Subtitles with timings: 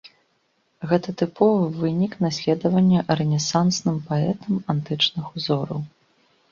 [0.91, 5.79] Гэта тыповы вынік наследавання рэнесансным паэтам антычных узораў.